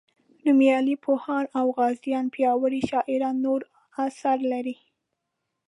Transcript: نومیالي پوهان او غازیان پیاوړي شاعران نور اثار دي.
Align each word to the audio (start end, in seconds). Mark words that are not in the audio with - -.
نومیالي 0.45 0.95
پوهان 1.03 1.45
او 1.57 1.65
غازیان 1.77 2.25
پیاوړي 2.35 2.81
شاعران 2.89 3.35
نور 3.45 3.61
اثار 4.05 4.39
دي. 4.65 4.75